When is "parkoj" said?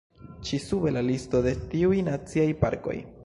2.65-2.97